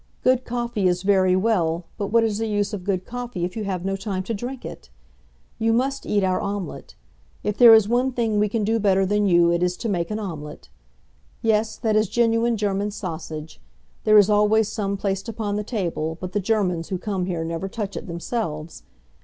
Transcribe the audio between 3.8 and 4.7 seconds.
no time to drink